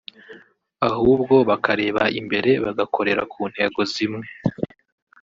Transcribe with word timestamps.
ahubwo 0.89 1.35
bakareba 1.49 2.03
imbere 2.19 2.51
bagakorera 2.65 3.23
ku 3.31 3.41
ntego 3.51 3.79
zimwe 3.93 4.25